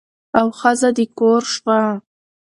[0.39, 1.79] او ښځه د کور شوه.